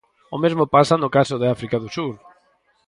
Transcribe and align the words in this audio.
O 0.35 0.37
mesmo 0.43 0.71
pasa 0.75 0.95
no 1.01 1.13
caso 1.17 1.35
de 1.41 1.47
África 1.55 1.77
do 1.83 1.89
sur. 1.95 2.15